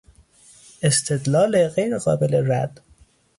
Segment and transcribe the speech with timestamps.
[0.83, 2.79] استدلال غیرقابل رد